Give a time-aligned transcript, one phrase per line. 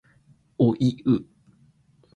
[0.57, 1.23] おいう